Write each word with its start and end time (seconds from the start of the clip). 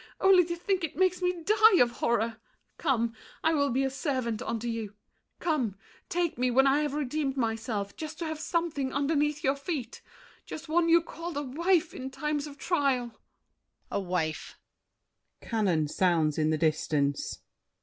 Only 0.19 0.43
to 0.45 0.55
think 0.55 0.83
it 0.83 0.95
makes 0.95 1.21
me 1.21 1.43
die 1.43 1.77
of 1.79 1.91
horror! 1.91 2.37
Come! 2.79 3.13
I 3.43 3.53
will 3.53 3.69
be 3.69 3.83
a 3.83 3.89
servant 3.91 4.41
unto 4.41 4.67
you. 4.67 4.95
Come! 5.37 5.75
Take 6.09 6.39
me, 6.39 6.49
when 6.49 6.65
I 6.65 6.79
have 6.81 6.95
redeemed 6.95 7.37
myself, 7.37 7.95
Just 7.95 8.17
to 8.17 8.25
have 8.25 8.39
something 8.39 8.91
underneath 8.91 9.43
your 9.43 9.55
feet. 9.55 10.01
The 10.49 10.57
one 10.65 10.89
you 10.89 11.03
called 11.03 11.37
"a 11.37 11.43
wife" 11.43 11.93
in 11.93 12.09
times 12.09 12.47
of 12.47 12.57
trial— 12.57 13.09
DIDIER. 13.09 13.17
A 13.91 13.99
wife! 13.99 14.57
[Cannon 15.39 15.87
sounds 15.87 16.39
in 16.39 16.49
the 16.49 16.57
distance. 16.57 17.43